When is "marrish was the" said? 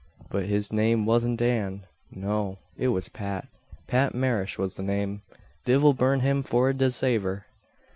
4.15-4.81